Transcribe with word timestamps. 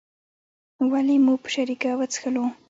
ولې 0.91 1.15
مو 1.25 1.33
په 1.43 1.49
شریکه 1.55 1.91
وڅښلو. 1.97 2.45